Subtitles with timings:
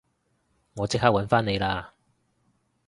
[0.77, 1.93] 我即刻搵返你啦